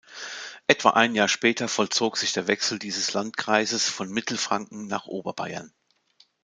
Etwa 0.65 0.89
ein 0.95 1.13
Jahr 1.13 1.27
später 1.27 1.67
vollzog 1.67 2.17
sich 2.17 2.33
der 2.33 2.47
Wechsel 2.47 2.79
dieses 2.79 3.13
Landkreises 3.13 3.87
von 3.87 4.09
Mittelfranken 4.09 4.87
nach 4.87 5.05
Oberbayern. 5.05 5.71